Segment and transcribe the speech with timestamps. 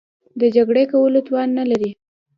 [0.39, 1.91] د جګړې کولو توان نه لري.